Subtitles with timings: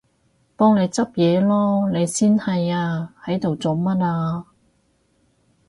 [0.55, 1.91] 幫你執嘢囉！
[1.95, 4.47] 你先係啊，喺度做乜啊？